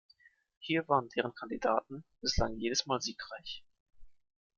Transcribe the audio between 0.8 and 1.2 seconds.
waren